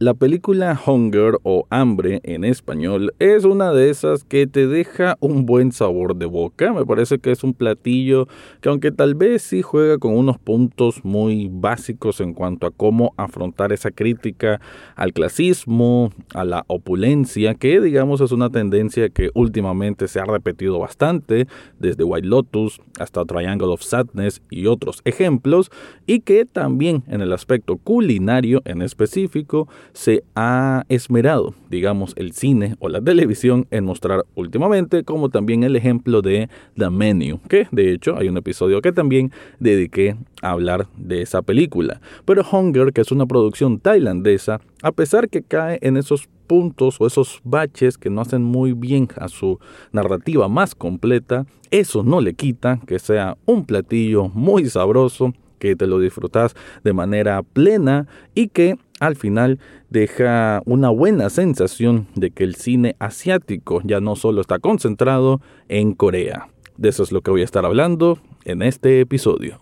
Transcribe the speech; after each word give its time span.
La 0.00 0.14
película 0.14 0.80
Hunger 0.86 1.40
o 1.42 1.66
Hambre 1.70 2.20
en 2.22 2.44
español 2.44 3.12
es 3.18 3.44
una 3.44 3.72
de 3.72 3.90
esas 3.90 4.22
que 4.22 4.46
te 4.46 4.68
deja 4.68 5.16
un 5.18 5.44
buen 5.44 5.72
sabor 5.72 6.14
de 6.14 6.26
boca. 6.26 6.72
Me 6.72 6.86
parece 6.86 7.18
que 7.18 7.32
es 7.32 7.42
un 7.42 7.52
platillo 7.52 8.28
que 8.60 8.68
aunque 8.68 8.92
tal 8.92 9.16
vez 9.16 9.42
sí 9.42 9.60
juega 9.60 9.98
con 9.98 10.16
unos 10.16 10.38
puntos 10.38 11.04
muy 11.04 11.48
básicos 11.50 12.20
en 12.20 12.32
cuanto 12.32 12.68
a 12.68 12.70
cómo 12.70 13.12
afrontar 13.16 13.72
esa 13.72 13.90
crítica 13.90 14.60
al 14.94 15.12
clasismo, 15.12 16.12
a 16.32 16.44
la 16.44 16.64
opulencia, 16.68 17.56
que 17.56 17.80
digamos 17.80 18.20
es 18.20 18.30
una 18.30 18.50
tendencia 18.50 19.08
que 19.08 19.30
últimamente 19.34 20.06
se 20.06 20.20
ha 20.20 20.24
repetido 20.24 20.78
bastante, 20.78 21.48
desde 21.80 22.04
White 22.04 22.28
Lotus 22.28 22.80
hasta 23.00 23.24
Triangle 23.24 23.72
of 23.72 23.82
Sadness 23.82 24.42
y 24.48 24.66
otros 24.66 25.00
ejemplos, 25.04 25.72
y 26.06 26.20
que 26.20 26.44
también 26.44 27.02
en 27.08 27.20
el 27.20 27.32
aspecto 27.32 27.78
culinario 27.78 28.62
en 28.64 28.80
específico, 28.80 29.66
se 29.92 30.24
ha 30.34 30.84
esmerado, 30.88 31.54
digamos, 31.70 32.12
el 32.16 32.32
cine 32.32 32.76
o 32.78 32.88
la 32.88 33.00
televisión 33.00 33.66
en 33.70 33.84
mostrar 33.84 34.24
últimamente, 34.34 35.04
como 35.04 35.28
también 35.28 35.62
el 35.62 35.76
ejemplo 35.76 36.22
de 36.22 36.48
The 36.76 36.90
Menu, 36.90 37.40
que 37.48 37.68
de 37.72 37.92
hecho 37.92 38.16
hay 38.16 38.28
un 38.28 38.36
episodio 38.36 38.80
que 38.80 38.92
también 38.92 39.32
dediqué 39.58 40.16
a 40.42 40.50
hablar 40.50 40.86
de 40.96 41.22
esa 41.22 41.42
película. 41.42 42.00
Pero 42.24 42.44
Hunger, 42.50 42.92
que 42.92 43.00
es 43.00 43.12
una 43.12 43.26
producción 43.26 43.78
tailandesa, 43.78 44.60
a 44.82 44.92
pesar 44.92 45.28
que 45.28 45.42
cae 45.42 45.78
en 45.82 45.96
esos 45.96 46.28
puntos 46.46 47.00
o 47.00 47.06
esos 47.06 47.40
baches 47.44 47.98
que 47.98 48.10
no 48.10 48.20
hacen 48.20 48.42
muy 48.42 48.72
bien 48.72 49.08
a 49.16 49.28
su 49.28 49.58
narrativa 49.92 50.48
más 50.48 50.74
completa, 50.74 51.46
eso 51.70 52.02
no 52.02 52.20
le 52.20 52.34
quita 52.34 52.80
que 52.86 52.98
sea 52.98 53.36
un 53.44 53.64
platillo 53.64 54.28
muy 54.28 54.68
sabroso 54.68 55.34
que 55.58 55.76
te 55.76 55.86
lo 55.86 55.98
disfrutas 55.98 56.54
de 56.84 56.92
manera 56.92 57.42
plena 57.42 58.06
y 58.34 58.48
que 58.48 58.78
al 59.00 59.16
final 59.16 59.58
deja 59.90 60.62
una 60.66 60.90
buena 60.90 61.30
sensación 61.30 62.06
de 62.14 62.30
que 62.30 62.44
el 62.44 62.54
cine 62.54 62.96
asiático 62.98 63.80
ya 63.84 64.00
no 64.00 64.16
solo 64.16 64.40
está 64.40 64.58
concentrado 64.58 65.40
en 65.68 65.94
Corea. 65.94 66.48
De 66.76 66.90
eso 66.90 67.02
es 67.02 67.12
lo 67.12 67.22
que 67.22 67.30
voy 67.30 67.42
a 67.42 67.44
estar 67.44 67.64
hablando 67.64 68.18
en 68.44 68.62
este 68.62 69.00
episodio. 69.00 69.60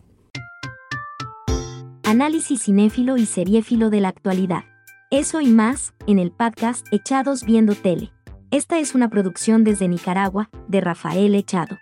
Análisis 2.05 2.62
cinéfilo 2.62 3.16
y 3.16 3.27
seriéfilo 3.27 3.91
de 3.91 4.00
la 4.00 4.08
actualidad. 4.08 4.64
Eso 5.10 5.41
y 5.41 5.48
más, 5.48 5.92
en 6.06 6.19
el 6.19 6.30
podcast 6.30 6.86
Echados 6.92 7.44
Viendo 7.44 7.75
Tele. 7.75 8.12
Esta 8.50 8.78
es 8.78 8.94
una 8.94 9.10
producción 9.10 9.64
desde 9.64 9.88
Nicaragua, 9.88 10.50
de 10.69 10.80
Rafael 10.80 11.34
Echado. 11.34 11.78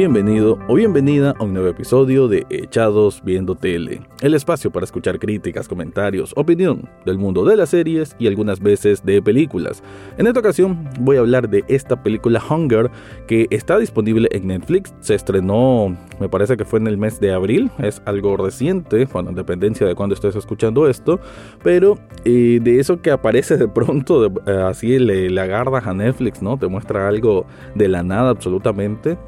Bienvenido 0.00 0.58
o 0.66 0.76
bienvenida 0.76 1.34
a 1.38 1.44
un 1.44 1.52
nuevo 1.52 1.68
episodio 1.68 2.26
de 2.26 2.46
Echados 2.48 3.20
Viendo 3.22 3.54
Tele, 3.54 4.00
el 4.22 4.32
espacio 4.32 4.70
para 4.70 4.84
escuchar 4.84 5.18
críticas, 5.18 5.68
comentarios, 5.68 6.32
opinión 6.36 6.88
del 7.04 7.18
mundo 7.18 7.44
de 7.44 7.54
las 7.54 7.68
series 7.68 8.16
y 8.18 8.26
algunas 8.26 8.60
veces 8.60 9.04
de 9.04 9.20
películas. 9.20 9.82
En 10.16 10.26
esta 10.26 10.40
ocasión 10.40 10.88
voy 11.00 11.18
a 11.18 11.20
hablar 11.20 11.50
de 11.50 11.64
esta 11.68 12.02
película 12.02 12.42
Hunger 12.42 12.90
que 13.26 13.46
está 13.50 13.76
disponible 13.76 14.30
en 14.32 14.46
Netflix. 14.46 14.94
Se 15.00 15.14
estrenó, 15.14 15.94
me 16.18 16.30
parece 16.30 16.56
que 16.56 16.64
fue 16.64 16.78
en 16.78 16.86
el 16.86 16.96
mes 16.96 17.20
de 17.20 17.34
abril, 17.34 17.70
es 17.76 18.00
algo 18.06 18.38
reciente, 18.38 19.04
bueno, 19.12 19.32
de 19.32 19.94
cuando 19.94 20.14
estés 20.14 20.34
escuchando 20.34 20.88
esto, 20.88 21.20
pero 21.62 21.98
eh, 22.24 22.58
de 22.62 22.80
eso 22.80 23.02
que 23.02 23.10
aparece 23.10 23.58
de 23.58 23.68
pronto, 23.68 24.32
eh, 24.46 24.64
así 24.66 24.98
le, 24.98 25.28
le 25.28 25.40
a 25.42 25.92
Netflix, 25.92 26.40
¿no? 26.40 26.56
Te 26.56 26.68
muestra 26.68 27.06
algo 27.06 27.44
de 27.74 27.86
la 27.86 28.02
nada 28.02 28.30
absolutamente 28.30 29.18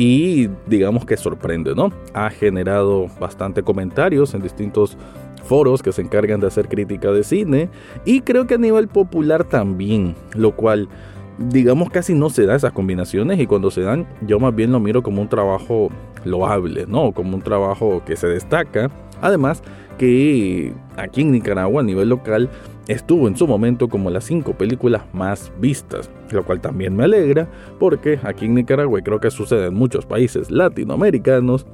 y 0.00 0.48
digamos 0.66 1.04
que 1.04 1.18
sorprende, 1.18 1.74
¿no? 1.74 1.92
Ha 2.14 2.30
generado 2.30 3.08
bastante 3.20 3.62
comentarios 3.62 4.32
en 4.32 4.40
distintos 4.40 4.96
foros 5.44 5.82
que 5.82 5.92
se 5.92 6.00
encargan 6.00 6.40
de 6.40 6.46
hacer 6.46 6.68
crítica 6.68 7.12
de 7.12 7.22
cine 7.22 7.68
y 8.06 8.22
creo 8.22 8.46
que 8.46 8.54
a 8.54 8.58
nivel 8.58 8.88
popular 8.88 9.44
también, 9.44 10.14
lo 10.34 10.56
cual 10.56 10.88
digamos 11.36 11.90
casi 11.90 12.14
no 12.14 12.30
se 12.30 12.46
da 12.46 12.56
esas 12.56 12.72
combinaciones 12.72 13.38
y 13.40 13.46
cuando 13.46 13.70
se 13.70 13.82
dan 13.82 14.06
yo 14.26 14.40
más 14.40 14.54
bien 14.54 14.72
lo 14.72 14.80
miro 14.80 15.02
como 15.02 15.20
un 15.20 15.28
trabajo 15.28 15.90
loable, 16.24 16.86
¿no? 16.88 17.12
Como 17.12 17.36
un 17.36 17.42
trabajo 17.42 18.02
que 18.06 18.16
se 18.16 18.26
destaca. 18.26 18.90
Además 19.20 19.62
que 19.98 20.72
aquí 20.96 21.20
en 21.20 21.32
Nicaragua 21.32 21.82
a 21.82 21.84
nivel 21.84 22.08
local 22.08 22.48
estuvo 22.88 23.28
en 23.28 23.36
su 23.36 23.46
momento 23.46 23.90
como 23.90 24.08
las 24.08 24.24
cinco 24.24 24.54
películas 24.54 25.02
más 25.12 25.52
vistas, 25.60 26.08
lo 26.32 26.44
cual 26.44 26.60
también 26.60 26.96
me 26.96 27.04
alegra 27.04 27.48
porque 27.78 28.18
aquí 28.22 28.46
en 28.46 28.54
Nicaragua 28.54 28.98
y 28.98 29.02
creo 29.02 29.20
que 29.20 29.30
sucede 29.30 29.66
en 29.66 29.74
muchos 29.74 30.06
países 30.06 30.50
latinoamericanos, 30.50 31.66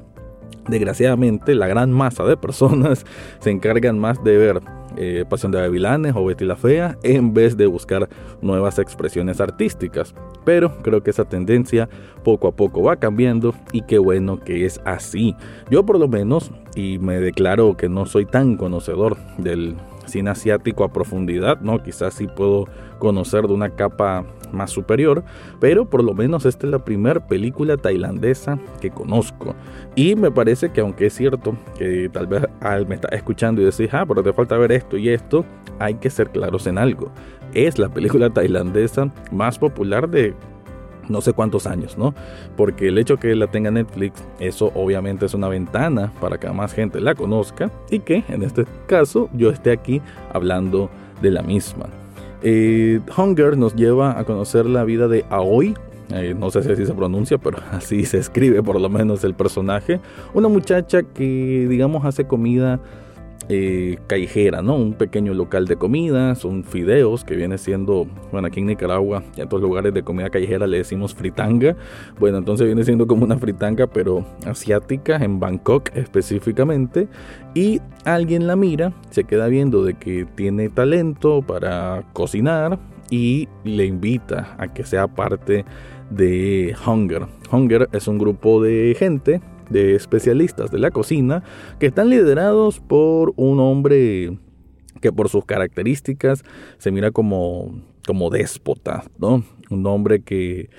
desgraciadamente 0.68 1.54
la 1.54 1.66
gran 1.66 1.92
masa 1.92 2.24
de 2.24 2.36
personas 2.36 3.04
se 3.40 3.50
encargan 3.50 3.98
más 3.98 4.22
de 4.22 4.36
ver 4.36 4.60
eh, 4.98 5.24
Pasión 5.28 5.52
de 5.52 5.60
Gavilanes 5.60 6.14
o 6.16 6.24
Betty 6.24 6.46
la 6.46 6.56
Fea 6.56 6.96
en 7.02 7.34
vez 7.34 7.56
de 7.56 7.66
buscar 7.66 8.08
nuevas 8.40 8.78
expresiones 8.78 9.40
artísticas. 9.40 10.14
Pero 10.44 10.78
creo 10.78 11.02
que 11.02 11.10
esa 11.10 11.26
tendencia 11.26 11.88
poco 12.24 12.48
a 12.48 12.56
poco 12.56 12.82
va 12.82 12.96
cambiando 12.96 13.54
y 13.72 13.82
qué 13.82 13.98
bueno 13.98 14.40
que 14.40 14.64
es 14.64 14.80
así. 14.84 15.34
Yo 15.70 15.84
por 15.84 15.98
lo 15.98 16.08
menos, 16.08 16.50
y 16.74 16.98
me 16.98 17.20
declaro 17.20 17.76
que 17.76 17.88
no 17.88 18.06
soy 18.06 18.24
tan 18.24 18.56
conocedor 18.56 19.16
del 19.36 19.76
cine 20.06 20.30
asiático 20.30 20.84
a 20.84 20.92
profundidad, 20.92 21.60
¿no? 21.60 21.82
Quizás 21.82 22.14
sí 22.14 22.26
puedo 22.26 22.66
conocer 22.98 23.46
de 23.46 23.52
una 23.52 23.70
capa 23.70 24.24
más 24.52 24.70
superior, 24.70 25.24
pero 25.60 25.88
por 25.90 26.02
lo 26.02 26.14
menos 26.14 26.46
esta 26.46 26.66
es 26.66 26.72
la 26.72 26.84
primera 26.84 27.26
película 27.26 27.76
tailandesa 27.76 28.58
que 28.80 28.90
conozco. 28.90 29.54
Y 29.94 30.14
me 30.14 30.30
parece 30.30 30.70
que 30.70 30.80
aunque 30.80 31.06
es 31.06 31.14
cierto 31.14 31.56
que 31.76 32.08
tal 32.12 32.26
vez 32.26 32.42
me 32.86 32.94
está 32.94 33.08
escuchando 33.08 33.60
y 33.60 33.64
decís, 33.64 33.88
ah, 33.92 34.04
pero 34.06 34.22
te 34.22 34.32
falta 34.32 34.56
ver 34.56 34.72
esto 34.72 34.96
y 34.96 35.08
esto, 35.08 35.44
hay 35.78 35.94
que 35.94 36.10
ser 36.10 36.30
claros 36.30 36.66
en 36.66 36.78
algo. 36.78 37.10
Es 37.54 37.78
la 37.78 37.88
película 37.88 38.30
tailandesa 38.30 39.12
más 39.32 39.58
popular 39.58 40.08
de 40.08 40.34
no 41.08 41.20
sé 41.20 41.32
cuántos 41.32 41.66
años, 41.66 41.96
¿no? 41.98 42.14
Porque 42.56 42.88
el 42.88 42.98
hecho 42.98 43.16
que 43.18 43.34
la 43.34 43.46
tenga 43.46 43.70
Netflix, 43.70 44.22
eso 44.40 44.72
obviamente 44.74 45.26
es 45.26 45.34
una 45.34 45.48
ventana 45.48 46.12
para 46.20 46.38
que 46.38 46.48
más 46.50 46.72
gente 46.72 47.00
la 47.00 47.14
conozca 47.14 47.70
y 47.90 48.00
que 48.00 48.24
en 48.28 48.42
este 48.42 48.66
caso 48.86 49.28
yo 49.32 49.50
esté 49.50 49.72
aquí 49.72 50.00
hablando 50.32 50.90
de 51.22 51.30
la 51.30 51.42
misma. 51.42 51.86
Eh, 52.42 53.00
Hunger 53.16 53.56
nos 53.56 53.74
lleva 53.74 54.18
a 54.18 54.24
conocer 54.24 54.66
la 54.66 54.84
vida 54.84 55.08
de 55.08 55.24
Aoi, 55.30 55.74
eh, 56.10 56.34
no 56.38 56.50
sé 56.50 56.62
si 56.62 56.70
así 56.70 56.86
se 56.86 56.94
pronuncia, 56.94 57.38
pero 57.38 57.58
así 57.72 58.04
se 58.04 58.18
escribe 58.18 58.62
por 58.62 58.80
lo 58.80 58.88
menos 58.88 59.24
el 59.24 59.34
personaje. 59.34 60.00
Una 60.34 60.48
muchacha 60.48 61.02
que, 61.02 61.66
digamos, 61.68 62.04
hace 62.04 62.26
comida 62.26 62.80
eh, 63.48 63.98
callejera, 64.08 64.60
¿no? 64.60 64.74
Un 64.74 64.94
pequeño 64.94 65.32
local 65.32 65.66
de 65.66 65.76
comida, 65.76 66.34
son 66.34 66.64
fideos 66.64 67.24
que 67.24 67.36
viene 67.36 67.58
siendo, 67.58 68.06
bueno, 68.32 68.48
aquí 68.48 68.58
en 68.58 68.66
Nicaragua 68.66 69.22
y 69.36 69.40
en 69.40 69.46
otros 69.46 69.62
lugares 69.62 69.94
de 69.94 70.02
comida 70.02 70.30
callejera 70.30 70.66
le 70.66 70.78
decimos 70.78 71.14
fritanga. 71.14 71.76
Bueno, 72.18 72.38
entonces 72.38 72.66
viene 72.66 72.82
siendo 72.82 73.06
como 73.06 73.24
una 73.24 73.38
fritanga, 73.38 73.86
pero 73.86 74.24
asiática, 74.44 75.16
en 75.16 75.38
Bangkok 75.38 75.90
específicamente. 75.94 77.06
Y 77.54 77.80
alguien 78.04 78.46
la 78.48 78.56
mira, 78.56 78.92
se 79.10 79.24
queda 79.24 79.46
viendo 79.46 79.84
de 79.84 79.94
que 79.94 80.26
tiene 80.34 80.68
talento 80.68 81.42
para 81.42 82.04
cocinar 82.12 82.80
y 83.10 83.48
le 83.62 83.86
invita 83.86 84.56
a 84.58 84.72
que 84.72 84.84
sea 84.84 85.06
parte 85.06 85.64
de 86.10 86.74
Hunger. 86.84 87.26
Hunger 87.50 87.88
es 87.92 88.08
un 88.08 88.18
grupo 88.18 88.60
de 88.60 88.96
gente 88.98 89.40
de 89.70 89.94
especialistas 89.94 90.70
de 90.70 90.78
la 90.78 90.90
cocina 90.90 91.42
que 91.78 91.86
están 91.86 92.10
liderados 92.10 92.80
por 92.80 93.32
un 93.36 93.60
hombre 93.60 94.38
que 95.00 95.12
por 95.12 95.28
sus 95.28 95.44
características 95.44 96.44
se 96.78 96.90
mira 96.90 97.10
como, 97.10 97.82
como 98.06 98.30
déspota, 98.30 99.04
¿no? 99.18 99.44
Un 99.70 99.86
hombre 99.86 100.22
que, 100.22 100.70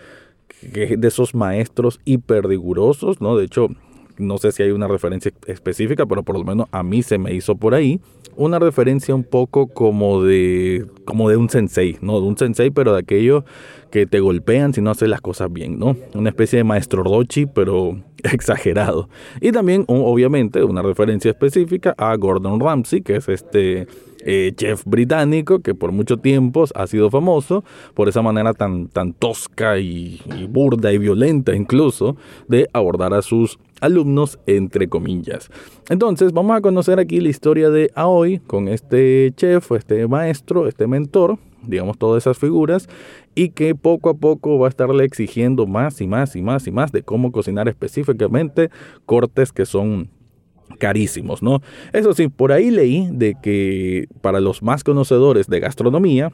que 0.74 0.84
es 0.84 1.02
de 1.02 1.08
esos 1.08 1.36
maestros 1.36 2.00
hiperrigurosos, 2.06 3.22
¿no? 3.22 3.38
De 3.38 3.46
hecho, 3.46 3.70
no 4.18 4.38
sé 4.38 4.52
si 4.52 4.64
hay 4.64 4.72
una 4.72 4.88
referencia 4.88 5.32
específica, 5.46 6.06
pero 6.06 6.24
por 6.24 6.38
lo 6.38 6.44
menos 6.44 6.68
a 6.72 6.84
mí 6.84 7.04
se 7.04 7.18
me 7.18 7.34
hizo 7.34 7.56
por 7.56 7.74
ahí 7.74 8.00
una 8.36 8.60
referencia 8.60 9.16
un 9.16 9.24
poco 9.24 9.68
como 9.68 10.24
de 10.24 10.86
como 11.06 11.30
de 11.30 11.38
un 11.38 11.50
sensei, 11.50 11.98
no 12.02 12.20
de 12.22 12.28
un 12.28 12.38
sensei, 12.38 12.70
pero 12.70 12.94
de 12.94 13.00
aquellos 13.00 13.44
que 13.92 14.06
te 14.06 14.20
golpean 14.20 14.74
si 14.74 14.82
no 14.82 14.92
haces 14.92 15.10
las 15.10 15.22
cosas 15.22 15.52
bien, 15.52 15.80
¿no? 15.80 15.96
Una 16.14 16.30
especie 16.30 16.58
de 16.58 16.64
maestro 16.64 17.04
rochi, 17.04 17.46
pero 17.46 17.98
exagerado. 18.24 19.10
Y 19.42 19.52
también, 19.52 19.86
obviamente, 19.88 20.64
una 20.64 20.82
referencia 20.82 21.32
específica 21.32 21.96
a 21.98 22.16
Gordon 22.16 22.60
Ramsay, 22.60 23.02
que 23.02 23.16
es 23.16 23.30
este 23.30 23.88
eh, 24.30 24.52
chef 24.56 24.84
británico 24.86 25.60
que 25.60 25.74
por 25.74 25.92
mucho 25.92 26.18
tiempo 26.18 26.66
ha 26.76 26.88
sido 26.88 27.10
famoso 27.10 27.64
por 27.94 28.10
esa 28.10 28.22
manera 28.22 28.54
tan, 28.54 28.88
tan 28.88 29.14
tosca 29.14 29.78
y, 29.80 30.20
burda 30.50 30.92
y 30.92 30.98
violenta 30.98 31.56
incluso 31.56 32.18
de 32.48 32.68
abordar 32.74 33.14
a 33.14 33.22
sus 33.22 33.60
alumnos 33.82 34.40
entre 34.46 34.88
comillas. 34.88 35.50
Entonces 35.90 36.34
vamos 36.34 36.58
a 36.58 36.62
conocer 36.62 37.00
aquí 37.00 37.20
la 37.20 37.30
historia 37.30 37.70
de 37.70 37.92
Aoi 37.96 38.40
con 38.40 38.68
este 38.68 39.32
chef, 39.36 39.72
este 39.72 40.08
maestro, 40.08 40.68
este 40.68 40.88
mentor, 40.88 41.38
digamos 41.64 41.98
todas 41.98 42.24
esas 42.24 42.38
figuras 42.38 42.88
y 43.36 43.50
que 43.50 43.76
poco 43.76 44.10
a 44.10 44.14
poco 44.14 44.58
va 44.60 44.68
a 44.68 44.70
estarle 44.70 45.04
exigiendo 45.04 45.68
más 45.68 46.02
y 46.02 46.08
más 46.08 46.36
y 46.36 46.42
más 46.42 46.68
y 46.68 46.72
más 46.72 46.92
de 46.92 47.04
cómo 47.04 47.32
cocinar 47.32 47.68
específicamente 47.68 48.70
cortes 49.06 49.52
que 49.52 49.66
son 49.66 50.10
carísimos, 50.80 51.42
¿no? 51.42 51.62
Eso 51.94 52.14
sí, 52.14 52.28
por 52.28 52.52
ahí 52.52 52.72
leí 52.72 53.10
de 53.12 53.36
que 53.42 54.08
para 54.22 54.40
los 54.40 54.62
más 54.62 54.84
conocedores 54.84 55.48
de 55.48 55.60
gastronomía, 55.60 56.32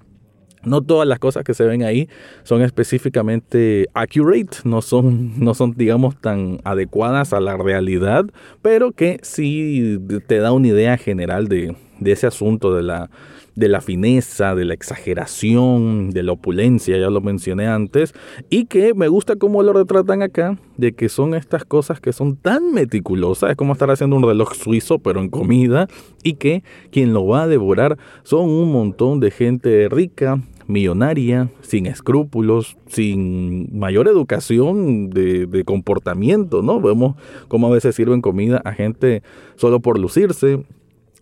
no 0.66 0.82
todas 0.82 1.08
las 1.08 1.20
cosas 1.20 1.44
que 1.44 1.54
se 1.54 1.66
ven 1.66 1.84
ahí 1.84 2.10
son 2.44 2.62
específicamente 2.62 3.88
accurate, 3.94 4.58
no 4.64 4.82
son, 4.82 5.40
no 5.40 5.54
son, 5.54 5.74
digamos, 5.76 6.16
tan 6.20 6.60
adecuadas 6.64 7.34
a 7.34 7.40
la 7.40 7.58
realidad, 7.58 8.26
pero 8.62 8.92
que 8.92 9.20
sí 9.22 10.00
te 10.28 10.38
da 10.38 10.52
una 10.52 10.68
idea 10.68 10.98
general 10.98 11.48
de, 11.48 11.76
ese 12.04 12.28
asunto 12.28 12.76
de 12.76 12.84
la, 12.84 13.10
de 13.56 13.70
la 13.70 13.82
fineza, 13.82 14.56
de 14.56 14.66
la 14.66 14.74
exageración, 14.74 16.10
de 16.12 16.24
la 16.24 16.34
opulencia, 16.34 16.98
ya 16.98 17.10
lo 17.10 17.22
mencioné 17.22 17.68
antes, 17.68 18.14
y 18.50 18.66
que 18.66 18.94
me 18.94 19.08
gusta 19.08 19.36
cómo 19.36 19.64
lo 19.64 19.74
retratan 19.74 20.22
acá, 20.22 20.58
de 20.78 20.94
que 20.94 21.08
son 21.08 21.36
estas 21.36 21.66
cosas 21.66 22.00
que 22.00 22.14
son 22.14 22.36
tan 22.36 22.74
meticulosas, 22.74 23.52
es 23.52 23.56
como 23.56 23.74
estar 23.74 23.92
haciendo 23.92 24.16
un 24.16 24.24
reloj 24.24 24.54
suizo, 24.54 25.00
pero 25.00 25.20
en 25.20 25.30
comida, 25.30 25.88
y 26.24 26.34
que 26.34 26.64
quien 26.92 27.14
lo 27.14 27.26
va 27.28 27.44
a 27.44 27.48
devorar 27.48 27.98
son 28.24 28.50
un 28.50 28.72
montón 28.72 29.20
de 29.20 29.32
gente 29.32 29.88
rica, 29.90 30.42
millonaria, 30.68 31.50
sin 31.62 31.86
escrúpulos, 31.86 32.78
sin 32.88 33.78
mayor 33.78 34.08
educación 34.08 35.10
de, 35.10 35.64
comportamiento, 35.66 36.62
¿no? 36.62 36.82
Vemos 36.82 37.16
cómo 37.48 37.68
a 37.68 37.72
veces 37.72 37.96
sirven 37.96 38.22
comida 38.22 38.62
a 38.66 38.74
gente 38.74 39.24
solo 39.56 39.80
por 39.80 40.00
lucirse, 40.00 40.64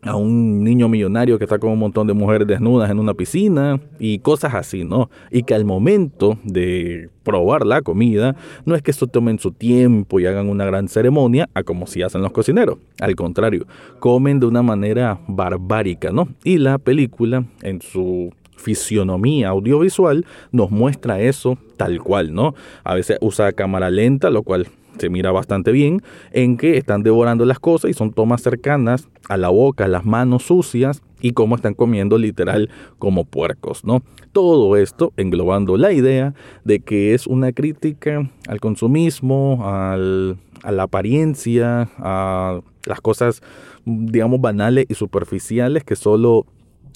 a 0.04 0.16
un 0.16 0.64
niño 0.64 0.90
millonario 0.90 1.38
que 1.38 1.44
está 1.44 1.60
con 1.60 1.72
un 1.72 1.80
montón 1.80 2.08
de 2.08 2.14
mujeres 2.14 2.48
desnudas 2.48 2.90
en 2.90 3.00
una 3.00 3.14
piscina 3.14 3.80
y 4.00 4.20
cosas 4.20 4.54
así, 4.56 4.84
¿no? 4.84 5.10
Y 5.30 5.44
que 5.44 5.54
al 5.54 5.64
momento 5.64 6.38
de 6.44 7.10
probar 7.24 7.66
la 7.66 7.82
comida, 7.82 8.36
no 8.66 8.76
es 8.76 8.82
que 8.82 8.92
esto 8.92 9.08
tomen 9.08 9.38
su 9.38 9.52
tiempo 9.52 10.20
y 10.20 10.26
hagan 10.26 10.50
una 10.50 10.66
gran 10.66 10.88
ceremonia, 10.88 11.50
a 11.54 11.64
como 11.64 11.86
si 11.86 12.02
hacen 12.02 12.22
los 12.22 12.32
cocineros. 12.32 12.78
Al 13.00 13.16
contrario, 13.16 13.68
comen 14.00 14.40
de 14.40 14.48
una 14.48 14.64
manera 14.64 15.20
barbárica, 15.28 16.12
¿no? 16.12 16.28
Y 16.44 16.58
la 16.58 16.80
película, 16.80 17.46
en 17.62 17.82
su 17.82 18.32
fisionomía 18.62 19.50
audiovisual, 19.50 20.26
nos 20.52 20.72
muestra 20.72 21.20
eso 21.20 21.58
tal 21.78 22.00
cual, 22.00 22.34
¿no? 22.34 22.54
A 22.84 22.96
veces 22.96 23.18
usa 23.22 23.52
cámara 23.54 23.90
lenta, 23.90 24.30
lo 24.30 24.44
cual 24.44 24.68
se 24.98 25.10
mira 25.10 25.32
bastante 25.32 25.72
bien, 25.72 26.02
en 26.32 26.58
que 26.58 26.78
están 26.78 27.04
devorando 27.04 27.46
las 27.46 27.60
cosas 27.60 27.90
y 27.90 27.94
son 27.94 28.12
tomas 28.12 28.42
cercanas 28.42 29.08
a 29.30 29.38
la 29.38 29.50
boca, 29.50 29.88
las 29.88 30.06
manos 30.06 30.44
sucias 30.44 31.02
y 31.22 31.32
cómo 31.32 31.56
están 31.56 31.74
comiendo 31.74 32.18
literal 32.18 32.70
como 33.00 33.26
puercos, 33.26 33.86
¿no? 33.86 34.04
Todo 34.32 34.76
esto 34.78 35.14
englobando 35.18 35.78
la 35.78 35.92
idea 35.92 36.34
de 36.64 36.80
que 36.80 37.14
es 37.14 37.28
una 37.28 37.52
crítica 37.52 38.30
al 38.48 38.60
consumismo, 38.60 39.62
al, 39.68 40.38
a 40.64 40.72
la 40.72 40.84
apariencia, 40.84 41.90
a 41.98 42.62
las 42.86 43.02
cosas, 43.02 43.42
digamos, 43.86 44.42
banales 44.42 44.86
y 44.90 44.96
superficiales 44.96 45.84
que 45.84 45.96
solo 45.96 46.46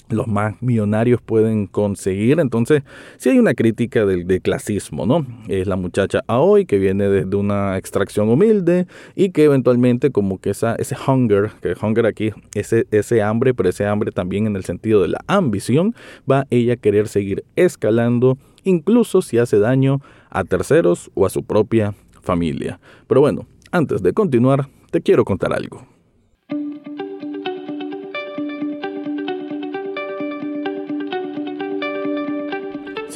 los 0.08 0.26
más 0.26 0.60
millonarios 0.62 1.20
pueden 1.20 1.66
conseguir. 1.66 2.40
Entonces, 2.40 2.82
sí 3.16 3.30
hay 3.30 3.38
una 3.38 3.54
crítica 3.54 4.04
del, 4.04 4.26
clasismo, 4.42 5.06
¿no? 5.06 5.26
Es 5.48 5.66
la 5.66 5.76
muchacha 5.76 6.22
Aoi 6.26 6.66
que 6.66 6.78
viene 6.78 7.08
desde 7.08 7.36
una 7.36 7.76
extracción 7.78 8.28
humilde 8.28 8.86
y 9.14 9.30
que 9.30 9.44
eventualmente 9.44 10.10
como 10.10 10.38
que 10.38 10.50
esa, 10.50 10.74
ese 10.76 10.96
hunger, 11.06 11.50
que 11.62 11.74
hunger 11.80 12.06
aquí, 12.06 12.32
ese, 12.54 12.86
ese 12.90 13.22
hambre, 13.22 13.54
pero 13.54 13.68
ese 13.68 13.86
hambre 13.86 14.12
también 14.12 14.46
en 14.46 14.56
el 14.56 14.64
sentido 14.64 15.02
de 15.02 15.08
la 15.08 15.20
ambición, 15.26 15.94
va 16.30 16.46
ella 16.50 16.74
a 16.74 16.76
querer 16.76 17.08
seguir 17.08 17.44
escalando, 17.56 18.38
incluso 18.64 19.22
si 19.22 19.38
hace 19.38 19.58
daño 19.58 20.00
a 20.30 20.44
terceros 20.44 21.10
o 21.14 21.26
a 21.26 21.30
su 21.30 21.42
propia 21.42 21.94
familia. 22.20 22.78
Pero 23.06 23.20
bueno, 23.20 23.46
antes 23.70 24.02
de 24.02 24.12
continuar, 24.12 24.68
te 24.90 25.00
quiero 25.00 25.24
contar 25.24 25.52
algo. 25.52 25.95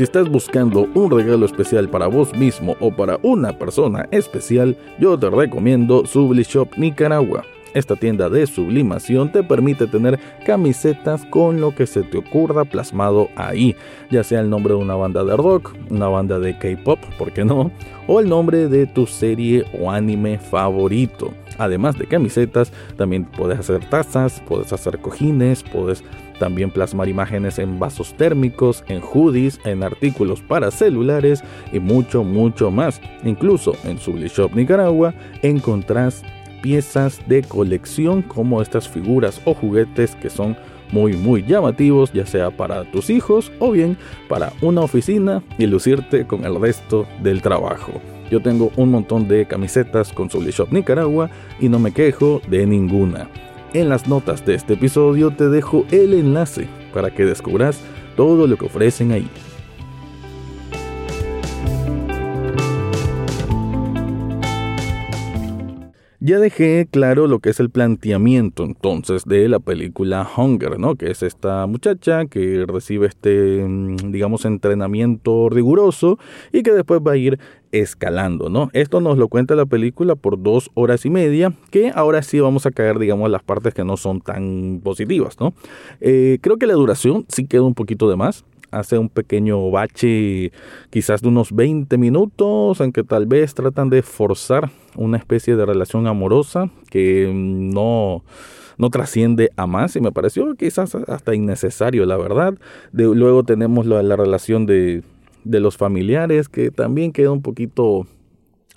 Si 0.00 0.04
estás 0.04 0.30
buscando 0.30 0.88
un 0.94 1.10
regalo 1.10 1.44
especial 1.44 1.86
para 1.86 2.06
vos 2.06 2.34
mismo 2.34 2.74
o 2.80 2.90
para 2.90 3.18
una 3.22 3.52
persona 3.52 4.08
especial, 4.10 4.74
yo 4.98 5.18
te 5.18 5.28
recomiendo 5.28 6.06
Sublishop 6.06 6.74
Nicaragua. 6.78 7.44
Esta 7.74 7.96
tienda 7.96 8.30
de 8.30 8.46
sublimación 8.46 9.30
te 9.30 9.42
permite 9.42 9.86
tener 9.86 10.18
camisetas 10.46 11.26
con 11.26 11.60
lo 11.60 11.74
que 11.74 11.86
se 11.86 12.02
te 12.02 12.16
ocurra 12.16 12.64
plasmado 12.64 13.28
ahí, 13.36 13.76
ya 14.10 14.24
sea 14.24 14.40
el 14.40 14.48
nombre 14.48 14.72
de 14.72 14.80
una 14.80 14.94
banda 14.94 15.22
de 15.22 15.36
rock, 15.36 15.74
una 15.90 16.08
banda 16.08 16.38
de 16.38 16.56
K-pop, 16.56 16.98
¿por 17.18 17.30
qué 17.32 17.44
no? 17.44 17.70
O 18.06 18.20
el 18.20 18.28
nombre 18.30 18.68
de 18.68 18.86
tu 18.86 19.04
serie 19.04 19.66
o 19.78 19.90
anime 19.90 20.38
favorito. 20.38 21.30
Además 21.60 21.98
de 21.98 22.06
camisetas, 22.06 22.72
también 22.96 23.26
puedes 23.26 23.58
hacer 23.58 23.84
tazas, 23.90 24.42
puedes 24.48 24.72
hacer 24.72 24.98
cojines, 24.98 25.62
puedes 25.62 26.02
también 26.38 26.70
plasmar 26.70 27.06
imágenes 27.06 27.58
en 27.58 27.78
vasos 27.78 28.14
térmicos, 28.14 28.82
en 28.88 29.02
hoodies, 29.02 29.60
en 29.64 29.82
artículos 29.82 30.40
para 30.40 30.70
celulares 30.70 31.44
y 31.70 31.78
mucho, 31.78 32.24
mucho 32.24 32.70
más. 32.70 32.98
Incluso 33.24 33.76
en 33.84 33.98
Sublishop 33.98 34.54
Nicaragua 34.54 35.12
encontrás 35.42 36.22
piezas 36.62 37.20
de 37.28 37.42
colección 37.42 38.22
como 38.22 38.62
estas 38.62 38.88
figuras 38.88 39.38
o 39.44 39.52
juguetes 39.52 40.14
que 40.16 40.30
son 40.30 40.56
muy 40.92 41.12
muy 41.12 41.42
llamativos 41.42 42.12
ya 42.12 42.26
sea 42.26 42.50
para 42.50 42.84
tus 42.90 43.10
hijos 43.10 43.52
o 43.60 43.70
bien 43.70 43.96
para 44.28 44.52
una 44.62 44.80
oficina 44.80 45.42
y 45.58 45.66
lucirte 45.66 46.26
con 46.26 46.44
el 46.44 46.58
resto 46.58 47.06
del 47.22 47.42
trabajo. 47.42 48.00
Yo 48.30 48.40
tengo 48.40 48.70
un 48.76 48.90
montón 48.90 49.26
de 49.26 49.46
camisetas 49.46 50.12
con 50.12 50.30
Sublishop 50.30 50.72
Nicaragua 50.72 51.30
y 51.58 51.68
no 51.68 51.80
me 51.80 51.92
quejo 51.92 52.40
de 52.48 52.64
ninguna. 52.64 53.28
En 53.74 53.88
las 53.88 54.06
notas 54.06 54.46
de 54.46 54.54
este 54.54 54.74
episodio 54.74 55.30
te 55.30 55.48
dejo 55.48 55.84
el 55.90 56.14
enlace 56.14 56.68
para 56.94 57.10
que 57.10 57.24
descubras 57.24 57.80
todo 58.16 58.46
lo 58.46 58.56
que 58.56 58.66
ofrecen 58.66 59.12
ahí. 59.12 59.28
Ya 66.22 66.38
dejé 66.38 66.86
claro 66.90 67.26
lo 67.26 67.38
que 67.38 67.48
es 67.48 67.60
el 67.60 67.70
planteamiento 67.70 68.64
entonces 68.64 69.24
de 69.24 69.48
la 69.48 69.58
película 69.58 70.28
Hunger, 70.36 70.78
¿no? 70.78 70.94
Que 70.94 71.10
es 71.10 71.22
esta 71.22 71.66
muchacha 71.66 72.26
que 72.26 72.66
recibe 72.68 73.06
este, 73.06 73.64
mm, 73.66 74.12
digamos, 74.12 74.44
entrenamiento 74.44 75.48
riguroso 75.48 76.18
y 76.52 76.62
que 76.62 76.72
después 76.72 77.00
va 77.00 77.12
a 77.12 77.16
ir 77.16 77.38
escalando, 77.72 78.50
¿no? 78.50 78.68
Esto 78.74 79.00
nos 79.00 79.16
lo 79.16 79.28
cuenta 79.28 79.54
la 79.54 79.64
película 79.64 80.14
por 80.14 80.42
dos 80.42 80.70
horas 80.74 81.06
y 81.06 81.10
media, 81.10 81.54
que 81.70 81.90
ahora 81.94 82.20
sí 82.20 82.38
vamos 82.38 82.66
a 82.66 82.70
caer, 82.70 82.98
digamos, 82.98 83.30
las 83.30 83.42
partes 83.42 83.72
que 83.72 83.84
no 83.84 83.96
son 83.96 84.20
tan 84.20 84.82
positivas, 84.84 85.40
¿no? 85.40 85.54
Eh, 86.02 86.36
creo 86.42 86.58
que 86.58 86.66
la 86.66 86.74
duración 86.74 87.24
sí 87.28 87.46
queda 87.46 87.62
un 87.62 87.74
poquito 87.74 88.10
de 88.10 88.16
más 88.16 88.44
hace 88.70 88.98
un 88.98 89.08
pequeño 89.08 89.70
bache 89.70 90.52
quizás 90.90 91.22
de 91.22 91.28
unos 91.28 91.52
20 91.52 91.96
minutos 91.98 92.80
en 92.80 92.92
que 92.92 93.04
tal 93.04 93.26
vez 93.26 93.54
tratan 93.54 93.90
de 93.90 94.02
forzar 94.02 94.70
una 94.96 95.16
especie 95.18 95.56
de 95.56 95.66
relación 95.66 96.06
amorosa 96.06 96.70
que 96.90 97.30
no 97.32 98.24
no 98.78 98.88
trasciende 98.88 99.50
a 99.56 99.66
más 99.66 99.94
y 99.96 100.00
me 100.00 100.10
pareció 100.10 100.54
quizás 100.54 100.94
hasta 100.94 101.34
innecesario 101.34 102.06
la 102.06 102.16
verdad. 102.16 102.54
De, 102.92 103.04
luego 103.04 103.44
tenemos 103.44 103.84
la, 103.84 104.02
la 104.02 104.16
relación 104.16 104.64
de, 104.64 105.02
de 105.44 105.60
los 105.60 105.76
familiares 105.76 106.48
que 106.48 106.70
también 106.70 107.12
queda 107.12 107.30
un 107.30 107.42
poquito 107.42 108.06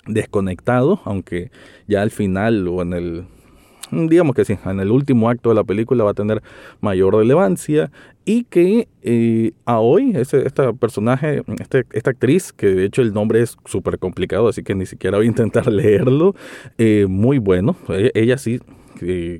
desconectado 0.06 1.00
aunque 1.04 1.50
ya 1.88 2.02
al 2.02 2.10
final 2.10 2.68
o 2.68 2.82
en 2.82 2.92
el 2.92 3.24
digamos 3.90 4.34
que 4.34 4.44
sí, 4.44 4.56
en 4.64 4.80
el 4.80 4.90
último 4.90 5.28
acto 5.28 5.48
de 5.50 5.54
la 5.54 5.64
película 5.64 6.04
va 6.04 6.10
a 6.10 6.14
tener 6.14 6.42
mayor 6.80 7.14
relevancia 7.14 7.90
y 8.24 8.44
que 8.44 8.88
eh, 9.02 9.52
a 9.64 9.80
hoy 9.80 10.12
ese, 10.16 10.46
esta 10.46 10.72
personaje, 10.72 11.42
este, 11.60 11.84
esta 11.92 12.10
actriz, 12.10 12.52
que 12.52 12.68
de 12.68 12.84
hecho 12.84 13.02
el 13.02 13.12
nombre 13.12 13.42
es 13.42 13.56
súper 13.64 13.98
complicado, 13.98 14.48
así 14.48 14.62
que 14.62 14.74
ni 14.74 14.86
siquiera 14.86 15.18
voy 15.18 15.26
a 15.26 15.28
intentar 15.28 15.66
leerlo, 15.72 16.34
eh, 16.78 17.06
muy 17.08 17.38
bueno, 17.38 17.76
ella, 17.88 18.10
ella 18.14 18.38
sí 18.38 18.60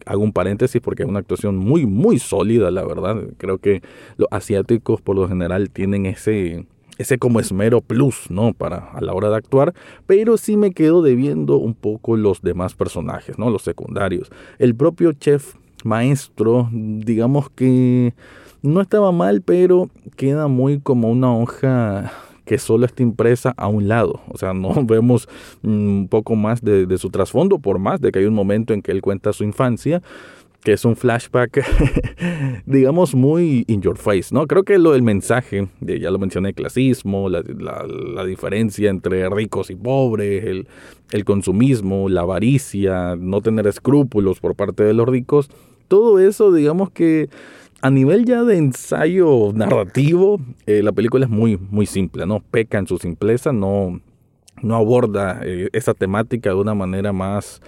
hago 0.06 0.22
un 0.22 0.32
paréntesis 0.32 0.80
porque 0.80 1.04
es 1.04 1.08
una 1.08 1.20
actuación 1.20 1.56
muy, 1.56 1.86
muy 1.86 2.18
sólida, 2.18 2.70
la 2.70 2.84
verdad. 2.84 3.16
Creo 3.38 3.58
que 3.58 3.82
los 4.16 4.28
asiáticos 4.30 5.00
por 5.00 5.16
lo 5.16 5.28
general 5.28 5.70
tienen 5.70 6.06
ese, 6.06 6.66
ese 6.98 7.18
como 7.18 7.40
esmero 7.40 7.80
plus, 7.80 8.30
¿no? 8.30 8.52
Para 8.52 8.90
a 8.92 9.00
la 9.00 9.12
hora 9.12 9.30
de 9.30 9.36
actuar, 9.36 9.74
pero 10.06 10.36
sí 10.36 10.56
me 10.56 10.72
quedo 10.72 11.02
debiendo 11.02 11.56
un 11.56 11.74
poco 11.74 12.16
los 12.16 12.42
demás 12.42 12.74
personajes, 12.74 13.38
¿no? 13.38 13.50
Los 13.50 13.62
secundarios. 13.62 14.30
El 14.58 14.74
propio 14.74 15.12
chef 15.12 15.54
maestro, 15.84 16.68
digamos 16.72 17.50
que 17.50 18.14
no 18.62 18.80
estaba 18.80 19.12
mal, 19.12 19.42
pero 19.42 19.90
queda 20.16 20.48
muy 20.48 20.80
como 20.80 21.10
una 21.10 21.36
hoja 21.36 22.12
que 22.44 22.58
solo 22.58 22.86
está 22.86 23.02
impresa 23.02 23.54
a 23.56 23.68
un 23.68 23.88
lado. 23.88 24.20
O 24.28 24.38
sea, 24.38 24.54
no 24.54 24.74
vemos 24.84 25.28
un 25.62 26.08
poco 26.10 26.36
más 26.36 26.62
de, 26.62 26.86
de 26.86 26.98
su 26.98 27.10
trasfondo, 27.10 27.58
por 27.58 27.78
más 27.78 28.00
de 28.00 28.12
que 28.12 28.20
hay 28.20 28.26
un 28.26 28.34
momento 28.34 28.72
en 28.74 28.82
que 28.82 28.92
él 28.92 29.02
cuenta 29.02 29.32
su 29.32 29.44
infancia 29.44 30.02
que 30.64 30.72
es 30.72 30.84
un 30.86 30.96
flashback, 30.96 31.62
digamos, 32.66 33.14
muy 33.14 33.64
in 33.68 33.82
your 33.82 33.98
face, 33.98 34.34
¿no? 34.34 34.46
Creo 34.46 34.64
que 34.64 34.78
lo 34.78 34.92
del 34.92 35.02
mensaje, 35.02 35.68
ya 35.80 36.10
lo 36.10 36.18
mencioné, 36.18 36.54
clasismo, 36.54 37.28
la, 37.28 37.42
la, 37.42 38.24
diferencia 38.24 38.88
entre 38.88 39.28
ricos 39.28 39.68
y 39.68 39.76
pobres, 39.76 40.42
el, 40.44 40.66
el 41.12 41.24
consumismo, 41.26 42.08
la 42.08 42.22
avaricia, 42.22 43.14
no 43.14 43.42
tener 43.42 43.66
escrúpulos 43.66 44.40
por 44.40 44.56
parte 44.56 44.84
de 44.84 44.94
los 44.94 45.06
ricos, 45.06 45.50
todo 45.86 46.18
eso, 46.18 46.50
digamos 46.50 46.90
que 46.90 47.28
a 47.82 47.90
nivel 47.90 48.24
ya 48.24 48.42
de 48.42 48.56
ensayo 48.56 49.52
narrativo, 49.52 50.40
eh, 50.66 50.82
la 50.82 50.92
película 50.92 51.26
es 51.26 51.30
muy, 51.30 51.58
muy 51.58 51.84
simple, 51.84 52.24
¿no? 52.24 52.40
Peca 52.40 52.78
en 52.78 52.86
su 52.86 52.96
simpleza, 52.96 53.52
no, 53.52 54.00
no 54.62 54.76
aborda 54.76 55.40
eh, 55.44 55.68
esa 55.74 55.92
temática 55.92 56.48
de 56.48 56.56
una 56.56 56.74
manera 56.74 57.12
más 57.12 57.60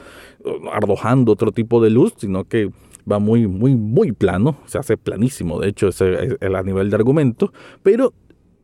arrojando 0.73 1.33
otro 1.33 1.53
tipo 1.53 1.83
de 1.83 1.91
luz, 1.91 2.15
sino 2.17 2.45
que 2.45 2.71
va 3.11 3.19
muy, 3.19 3.47
muy, 3.47 3.75
muy 3.75 4.13
plano, 4.13 4.57
se 4.67 4.79
hace 4.79 4.97
planísimo, 4.97 5.61
de 5.61 5.69
hecho, 5.69 5.89
ese 5.89 6.37
es 6.41 6.55
a 6.55 6.63
nivel 6.63 6.91
de 6.91 6.97
argumento, 6.97 7.53
pero 7.83 8.13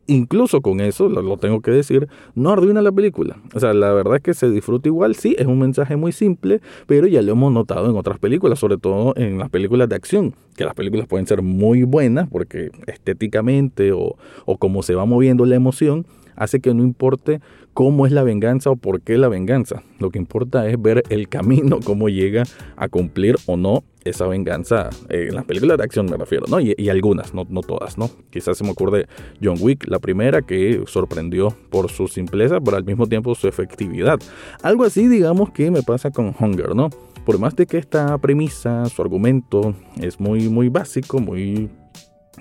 incluso 0.07 0.61
con 0.61 0.81
eso, 0.81 1.07
lo, 1.09 1.37
tengo 1.37 1.61
que 1.61 1.71
decir, 1.71 2.07
no 2.35 2.51
arruina 2.51 2.81
la 2.81 2.91
película. 2.91 3.37
O 3.53 3.59
sea, 3.59 3.73
la 3.73 3.93
verdad 3.93 4.17
es 4.17 4.21
que 4.21 4.33
se 4.33 4.49
disfruta 4.49 4.89
igual, 4.89 5.15
sí, 5.15 5.35
es 5.37 5.45
un 5.45 5.59
mensaje 5.59 5.95
muy 5.95 6.11
simple, 6.11 6.61
pero 6.87 7.07
ya 7.07 7.21
lo 7.21 7.31
hemos 7.31 7.51
notado 7.51 7.89
en 7.89 7.95
otras 7.95 8.19
películas, 8.19 8.59
sobre 8.59 8.77
todo 8.77 9.13
en 9.15 9.37
las 9.37 9.49
películas 9.49 9.89
de 9.89 9.95
acción, 9.95 10.35
que 10.55 10.65
las 10.65 10.73
películas 10.73 11.07
pueden 11.07 11.27
ser 11.27 11.41
muy 11.41 11.83
buenas 11.83 12.27
porque 12.29 12.71
estéticamente 12.87 13.91
o, 13.91 14.15
o 14.45 14.57
como 14.57 14.83
se 14.83 14.95
va 14.95 15.05
moviendo 15.05 15.45
la 15.45 15.55
emoción, 15.55 16.05
hace 16.35 16.59
que 16.59 16.73
no 16.73 16.83
importe 16.83 17.41
cómo 17.73 18.05
es 18.05 18.11
la 18.11 18.23
venganza 18.23 18.69
o 18.69 18.75
por 18.75 19.01
qué 19.01 19.17
la 19.17 19.27
venganza. 19.27 19.83
Lo 19.99 20.09
que 20.09 20.19
importa 20.19 20.67
es 20.67 20.81
ver 20.81 21.03
el 21.09 21.27
camino, 21.29 21.79
cómo 21.85 22.09
llega 22.09 22.43
a 22.75 22.87
cumplir 22.87 23.35
o 23.45 23.57
no 23.57 23.83
esa 24.03 24.27
venganza. 24.27 24.89
Eh, 25.09 25.27
en 25.29 25.35
las 25.35 25.45
películas 25.45 25.77
de 25.77 25.83
acción 25.83 26.05
me 26.05 26.17
refiero, 26.17 26.45
¿no? 26.49 26.59
Y, 26.59 26.89
algunas, 26.89 27.33
no, 27.33 27.45
todas, 27.45 27.97
¿no? 27.97 28.09
Quizás 28.29 28.57
se 28.57 28.63
me 28.63 28.71
ocurre 28.71 29.07
John 29.41 29.57
Wick, 29.59 29.87
la 29.87 29.99
primera, 29.99 30.41
que 30.41 30.83
sorprendió 30.87 31.55
por 31.69 31.89
su 31.89 32.07
simpleza, 32.07 32.59
pero 32.59 32.77
al 32.77 32.83
mismo 32.83 33.07
tiempo 33.07 33.33
su 33.35 33.47
efectividad. 33.47 34.19
Algo 34.61 34.83
así, 34.83 35.07
digamos, 35.07 35.51
que 35.51 35.71
me 35.71 35.81
pasa 35.81 36.11
con 36.11 36.35
Hunger, 36.37 36.75
¿no? 36.75 36.89
Por 37.25 37.39
más 37.39 37.55
de 37.55 37.65
que 37.65 37.77
esta 37.77 38.17
premisa, 38.17 38.85
su 38.85 39.01
argumento 39.01 39.73
es 40.01 40.19
muy, 40.19 40.49
muy 40.49 40.67
básico, 40.67 41.19
muy 41.19 41.69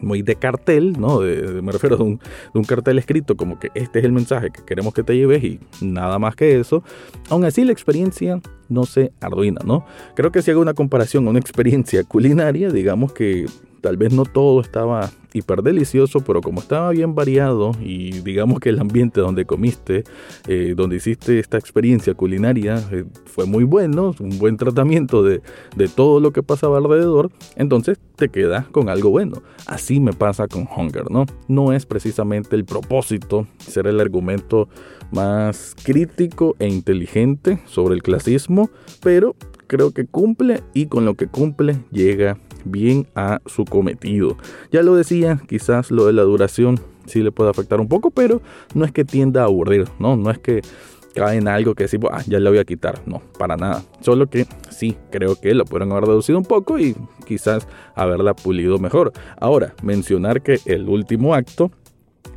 muy 0.03 0.23
de 0.23 0.37
cartel, 0.37 0.95
¿no? 0.99 1.21
me 1.21 1.73
refiero 1.73 1.97
a 1.97 2.03
un, 2.03 2.19
de 2.19 2.59
un, 2.59 2.65
cartel 2.65 2.99
escrito 2.99 3.37
como 3.37 3.59
que 3.59 3.71
este 3.75 4.01
es 4.01 4.05
el 4.05 4.13
mensaje 4.13 4.51
que 4.51 4.63
queremos 4.65 4.95
que 4.95 5.03
te 5.03 5.17
lleves 5.17 5.43
y 5.45 5.61
nada 5.81 6.19
más 6.19 6.37
que 6.37 6.59
eso. 6.59 6.83
Aún 7.31 7.45
así 7.45 7.65
la 7.65 7.73
experiencia 7.73 8.41
no 8.69 8.85
se 8.85 9.13
arruina, 9.21 9.61
¿no? 9.65 9.85
Creo 10.15 10.33
que 10.33 10.43
si 10.43 10.51
hago 10.51 10.61
una 10.61 10.75
comparación 10.75 11.27
a 11.27 11.31
una 11.31 11.39
experiencia 11.39 12.05
culinaria, 12.05 12.71
digamos 12.71 13.13
que 13.13 13.47
tal 13.83 13.99
vez 13.99 14.15
no 14.15 14.25
todo 14.25 14.63
estaba 14.63 15.11
hiper 15.35 15.63
delicioso, 15.63 16.21
pero 16.21 16.41
como 16.41 16.61
estaba 16.61 16.91
bien 16.91 17.15
variado 17.15 17.73
y 17.81 18.21
digamos 18.21 18.61
que 18.61 18.69
el 18.69 18.81
ambiente 18.81 19.21
donde 19.21 19.45
comiste, 19.45 20.05
eh, 20.47 20.75
donde 20.77 20.97
hiciste 20.97 21.39
esta 21.39 21.59
experiencia 21.59 22.15
culinaria 22.15 22.83
eh, 22.93 23.05
fue 23.27 23.45
muy 23.45 23.65
bueno, 23.65 24.15
un 24.21 24.39
buen 24.39 24.57
tratamiento 24.57 25.23
de, 25.23 25.43
de 25.77 25.89
todo 25.89 26.21
lo 26.21 26.33
que 26.33 26.43
pasaba 26.43 26.79
alrededor, 26.79 27.31
entonces 27.57 27.99
te 28.17 28.29
quedas 28.29 28.69
con 28.69 28.89
algo 28.89 29.11
bueno. 29.11 29.43
Así 29.67 30.01
me 30.01 30.13
pasa 30.13 30.47
con 30.47 30.69
Hunger, 30.75 31.11
¿no? 31.11 31.27
No 31.49 31.73
es 31.73 31.85
precisamente 31.87 32.55
el 32.55 32.65
propósito 32.65 33.47
ser 33.59 33.87
el 33.87 34.01
argumento 34.01 34.69
más 35.11 35.75
crítico 35.83 36.57
e 36.59 36.69
inteligente 36.69 37.61
sobre 37.67 37.95
el 37.95 38.03
clasismo, 38.03 38.71
pero 39.03 39.35
creo 39.73 39.93
que 39.93 40.05
cumple 40.05 40.63
y 40.75 40.85
con 40.85 41.07
lo 41.07 41.15
que 41.15 41.29
cumple 41.29 41.79
llega 41.91 42.37
bien 42.67 43.07
a 43.15 43.41
su 43.47 43.65
cometido. 43.65 44.37
Ya 44.71 44.83
lo 44.83 44.95
decía, 44.95 45.41
quizás 45.49 45.91
lo 45.91 46.05
de 46.05 46.13
la 46.13 46.25
duración 46.25 46.79
sí 47.07 47.23
le 47.23 47.33
puede 47.33 47.49
afectar 47.49 47.81
un 47.81 47.89
poco, 47.89 48.11
pero 48.11 48.43
no 48.75 48.85
es 48.85 48.93
que 48.93 49.07
tienda 49.07 49.41
a 49.41 49.45
aburrir, 49.47 49.89
¿no? 49.99 50.15
No 50.15 50.31
es 50.31 50.39
que 50.39 50.61
cae 51.15 51.39
en 51.39 51.49
algo 51.49 51.75
que 51.75 51.85
decimos, 51.85 52.11
ah, 52.13 52.21
ya 52.27 52.39
le 52.39 52.51
voy 52.51 52.59
a 52.59 52.65
quitar. 52.65 53.01
No, 53.07 53.23
para 53.39 53.57
nada. 53.57 53.83
Solo 54.03 54.29
que 54.29 54.47
sí, 54.69 54.99
creo 55.11 55.37
que 55.37 55.55
lo 55.55 55.65
pueden 55.65 55.91
haber 55.91 56.05
reducido 56.05 56.37
un 56.37 56.45
poco 56.45 56.79
y 56.79 56.95
quizás 57.27 57.67
haberla 57.95 58.35
pulido 58.35 58.79
mejor. 58.79 59.15
Ahora, 59.41 59.75
mencionar 59.83 60.43
que 60.43 60.61
el 60.67 60.87
último 60.87 61.35
acto 61.35 61.71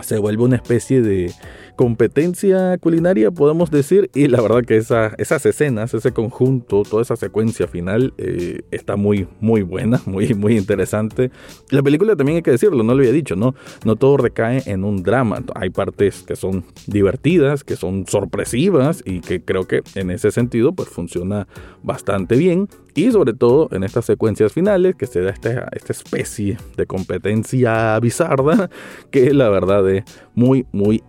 se 0.01 0.19
vuelve 0.19 0.43
una 0.43 0.55
especie 0.55 1.01
de 1.01 1.33
competencia 1.75 2.77
culinaria, 2.77 3.31
podemos 3.31 3.71
decir, 3.71 4.09
y 4.13 4.27
la 4.27 4.41
verdad 4.41 4.63
que 4.63 4.77
esa, 4.77 5.13
esas 5.17 5.45
escenas, 5.45 5.93
ese 5.93 6.11
conjunto, 6.11 6.83
toda 6.83 7.01
esa 7.01 7.15
secuencia 7.15 7.67
final 7.67 8.13
eh, 8.17 8.61
está 8.71 8.95
muy, 8.95 9.27
muy 9.39 9.61
buena, 9.61 10.01
muy, 10.05 10.33
muy 10.33 10.57
interesante. 10.57 11.31
La 11.69 11.83
película 11.83 12.15
también 12.15 12.37
hay 12.37 12.43
que 12.43 12.51
decirlo, 12.51 12.83
no 12.83 12.93
lo 12.93 12.99
había 12.99 13.11
dicho, 13.11 13.35
¿no? 13.35 13.55
No 13.83 13.95
todo 13.95 14.17
recae 14.17 14.63
en 14.65 14.83
un 14.83 15.03
drama, 15.03 15.43
hay 15.55 15.69
partes 15.69 16.23
que 16.23 16.35
son 16.35 16.63
divertidas, 16.87 17.63
que 17.63 17.75
son 17.75 18.05
sorpresivas 18.07 19.03
y 19.05 19.19
que 19.21 19.41
creo 19.41 19.67
que 19.67 19.81
en 19.95 20.11
ese 20.11 20.31
sentido 20.31 20.73
pues 20.73 20.89
funciona 20.89 21.47
bastante 21.83 22.35
bien 22.35 22.67
y 22.95 23.11
sobre 23.11 23.33
todo 23.33 23.67
en 23.71 23.83
estas 23.83 24.05
secuencias 24.05 24.53
finales 24.53 24.95
que 24.95 25.05
se 25.05 25.21
da 25.21 25.31
esta, 25.31 25.67
esta 25.73 25.91
especie 25.91 26.57
de 26.77 26.85
competencia 26.85 27.99
bizarra 27.99 28.69
que 29.11 29.33
la 29.33 29.49
verdad 29.49 29.87
es 29.89 30.05
muy 30.33 30.65
muy 30.71 31.03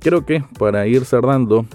Creo 0.00 0.24
que 0.24 0.44
para 0.58 0.86
ir 0.86 1.04
cerrando, 1.04 1.66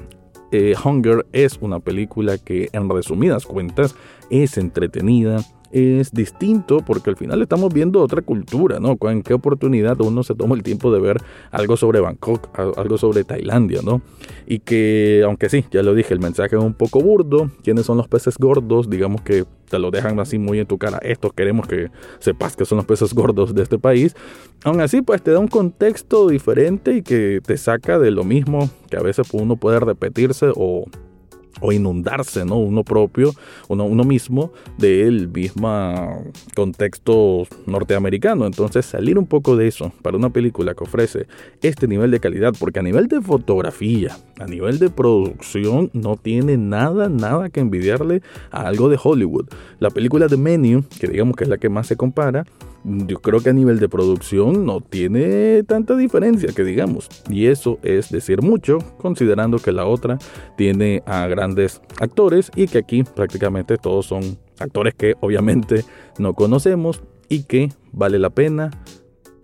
eh, 0.51 0.75
Hunger 0.83 1.25
es 1.33 1.57
una 1.61 1.79
película 1.79 2.37
que 2.37 2.69
en 2.71 2.89
resumidas 2.89 3.45
cuentas 3.45 3.95
es 4.29 4.57
entretenida, 4.57 5.43
es 5.71 6.11
distinto 6.11 6.79
porque 6.85 7.09
al 7.09 7.17
final 7.17 7.41
estamos 7.41 7.73
viendo 7.73 8.01
otra 8.01 8.21
cultura, 8.21 8.79
¿no? 8.79 8.97
En 9.09 9.23
qué 9.23 9.33
oportunidad 9.33 9.99
uno 10.01 10.23
se 10.23 10.35
toma 10.35 10.55
el 10.55 10.63
tiempo 10.63 10.91
de 10.91 10.99
ver 10.99 11.17
algo 11.51 11.77
sobre 11.77 11.99
Bangkok, 11.99 12.49
algo 12.77 12.97
sobre 12.97 13.23
Tailandia, 13.23 13.81
¿no? 13.83 14.01
Y 14.45 14.59
que, 14.59 15.23
aunque 15.25 15.49
sí, 15.49 15.65
ya 15.71 15.83
lo 15.83 15.93
dije, 15.93 16.13
el 16.13 16.19
mensaje 16.19 16.55
es 16.55 16.63
un 16.63 16.73
poco 16.73 17.01
burdo, 17.01 17.49
quiénes 17.63 17.85
son 17.85 17.97
los 17.97 18.07
peces 18.07 18.37
gordos, 18.37 18.89
digamos 18.89 19.21
que 19.21 19.45
te 19.69 19.79
lo 19.79 19.91
dejan 19.91 20.19
así 20.19 20.37
muy 20.37 20.59
en 20.59 20.65
tu 20.65 20.77
cara, 20.77 20.97
estos 21.01 21.33
queremos 21.33 21.67
que 21.67 21.89
sepas 22.19 22.55
que 22.55 22.65
son 22.65 22.77
los 22.77 22.85
peces 22.85 23.13
gordos 23.13 23.53
de 23.53 23.63
este 23.63 23.77
país, 23.77 24.15
aún 24.63 24.79
así 24.79 25.01
pues 25.01 25.21
te 25.21 25.31
da 25.31 25.39
un 25.39 25.49
contexto 25.49 26.27
diferente 26.29 26.93
y 26.93 27.01
que 27.01 27.41
te 27.45 27.57
saca 27.57 27.99
de 27.99 28.11
lo 28.11 28.23
mismo 28.23 28.69
que 28.89 28.97
a 28.97 29.01
veces 29.01 29.27
uno 29.33 29.57
puede 29.57 29.79
repetirse 29.79 30.51
o 30.55 30.85
o 31.61 31.71
inundarse, 31.71 32.45
¿no? 32.45 32.57
Uno 32.57 32.83
propio, 32.83 33.33
uno, 33.67 33.85
uno 33.85 34.03
mismo 34.03 34.51
del 34.77 35.27
mismo 35.27 36.23
contexto 36.55 37.47
norteamericano. 37.65 38.45
Entonces 38.45 38.85
salir 38.85 39.17
un 39.17 39.25
poco 39.25 39.55
de 39.55 39.67
eso 39.67 39.91
para 40.01 40.17
una 40.17 40.29
película 40.29 40.73
que 40.73 40.83
ofrece 40.83 41.27
este 41.61 41.87
nivel 41.87 42.11
de 42.11 42.19
calidad, 42.19 42.53
porque 42.59 42.79
a 42.79 42.83
nivel 42.83 43.07
de 43.07 43.21
fotografía, 43.21 44.17
a 44.39 44.45
nivel 44.45 44.79
de 44.79 44.89
producción, 44.89 45.89
no 45.93 46.15
tiene 46.15 46.57
nada, 46.57 47.09
nada 47.09 47.49
que 47.49 47.59
envidiarle 47.59 48.21
a 48.51 48.67
algo 48.67 48.89
de 48.89 48.99
Hollywood. 49.01 49.47
La 49.79 49.89
película 49.89 50.27
de 50.27 50.37
Menu, 50.37 50.83
que 50.99 51.07
digamos 51.07 51.35
que 51.35 51.43
es 51.43 51.49
la 51.49 51.57
que 51.57 51.69
más 51.69 51.87
se 51.87 51.95
compara, 51.95 52.45
yo 52.83 53.19
creo 53.19 53.41
que 53.41 53.49
a 53.49 53.53
nivel 53.53 53.79
de 53.79 53.89
producción 53.89 54.65
no 54.65 54.81
tiene 54.81 55.63
tanta 55.63 55.95
diferencia 55.95 56.51
que 56.53 56.63
digamos. 56.63 57.09
Y 57.29 57.47
eso 57.47 57.79
es 57.83 58.09
decir 58.09 58.41
mucho, 58.41 58.79
considerando 58.97 59.59
que 59.59 59.71
la 59.71 59.85
otra 59.85 60.17
tiene 60.55 61.03
a 61.05 61.27
grandes 61.27 61.81
actores 61.99 62.51
y 62.55 62.67
que 62.67 62.79
aquí 62.79 63.03
prácticamente 63.03 63.77
todos 63.77 64.05
son 64.05 64.37
actores 64.59 64.93
que 64.95 65.15
obviamente 65.19 65.83
no 66.17 66.33
conocemos 66.33 67.01
y 67.29 67.43
que 67.43 67.71
vale 67.91 68.19
la 68.19 68.29
pena 68.29 68.71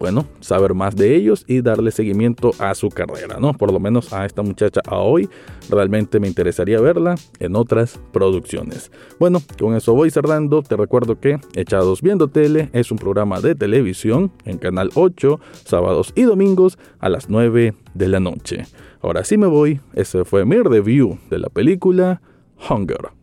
bueno, 0.04 0.26
saber 0.42 0.74
más 0.74 0.98
de 0.98 1.16
ellos 1.16 1.46
y 1.48 1.62
darle 1.62 1.90
seguimiento 1.90 2.52
a 2.60 2.76
su 2.76 2.90
carrera, 2.90 3.38
¿no? 3.40 3.54
Por 3.54 3.72
lo 3.72 3.80
menos 3.80 4.12
a 4.12 4.26
esta 4.26 4.42
muchacha 4.42 4.82
a 4.86 4.98
hoy, 4.98 5.30
realmente 5.70 6.20
me 6.20 6.28
interesaría 6.28 6.82
verla 6.82 7.16
en 7.40 7.56
otras 7.56 8.02
producciones. 8.12 8.92
Bueno, 9.18 9.42
con 9.58 9.78
eso 9.78 9.94
voy 9.94 10.12
cerrando, 10.12 10.62
te 10.62 10.76
recuerdo 10.76 11.22
que 11.22 11.40
Echados 11.56 12.02
Viendo 12.02 12.28
Tele 12.28 12.70
es 12.74 12.92
un 12.92 12.98
programa 12.98 13.40
de 13.40 13.56
televisión 13.56 14.34
en 14.44 14.58
Canal 14.58 14.90
8, 14.94 15.40
sábados 15.64 16.12
y 16.16 16.24
domingos 16.24 16.78
a 17.00 17.08
las 17.08 17.30
9 17.30 17.74
de 17.94 18.08
la 18.10 18.20
noche. 18.20 18.66
Ahora 19.02 19.24
sí 19.24 19.38
me 19.38 19.48
voy, 19.48 19.80
ese 19.94 20.26
fue 20.26 20.44
mi 20.44 20.58
review 20.58 21.18
de 21.30 21.40
la 21.40 21.48
película 21.48 22.22
Hunger. 22.70 23.14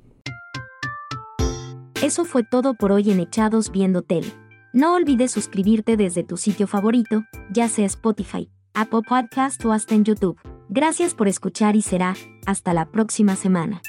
Eso 2.02 2.24
fue 2.24 2.42
todo 2.42 2.72
por 2.72 2.90
hoy 2.90 3.10
en 3.10 3.20
Echados 3.20 3.70
Viendo 3.70 4.00
Tele. 4.00 4.32
No 4.72 4.94
olvides 4.94 5.32
suscribirte 5.32 5.96
desde 5.96 6.22
tu 6.22 6.36
sitio 6.36 6.68
favorito, 6.68 7.24
ya 7.50 7.68
sea 7.68 7.86
Spotify, 7.86 8.48
Apple 8.72 9.00
Podcast 9.08 9.64
o 9.64 9.72
hasta 9.72 9.96
en 9.96 10.04
YouTube. 10.04 10.38
Gracias 10.68 11.12
por 11.14 11.26
escuchar 11.26 11.74
y 11.74 11.82
será 11.82 12.14
hasta 12.46 12.72
la 12.72 12.88
próxima 12.88 13.34
semana. 13.34 13.82